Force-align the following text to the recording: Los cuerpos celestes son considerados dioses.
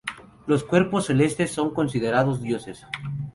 Los 0.47 0.63
cuerpos 0.63 1.05
celestes 1.05 1.51
son 1.51 1.75
considerados 1.75 2.41
dioses. 2.41 2.87